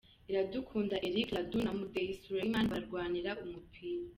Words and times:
Iradukunda 0.29 0.95
Eric 1.07 1.27
Radou 1.37 1.61
na 1.63 1.73
Mudeyi 1.79 2.13
Suleiman 2.21 2.67
barwanira 2.73 3.31
umupira. 3.43 4.03